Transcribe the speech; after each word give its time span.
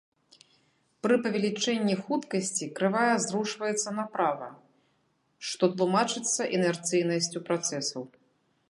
Пры 1.05 1.15
павелічэнні 1.25 1.95
хуткасці 2.07 2.69
крывая 2.79 3.15
зрушваецца 3.27 3.89
направа, 3.99 4.49
што 5.51 5.63
тлумачыцца 5.77 6.41
інерцыйнасцю 6.59 7.37
працэсаў. 7.51 8.03